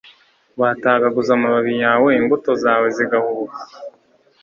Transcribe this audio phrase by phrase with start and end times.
[0.59, 3.59] watagaguza amababi yawe, imbuto zawe zigahubuka